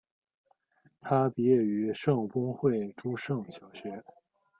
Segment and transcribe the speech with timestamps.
[0.99, 4.03] 他毕业于圣公会诸圣小学。